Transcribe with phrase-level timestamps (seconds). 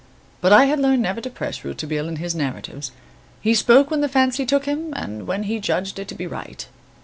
[0.41, 2.91] But I had learned never to press Rouletabille in his narratives.
[3.39, 6.67] He spoke when the fancy took him and when he judged it to be right.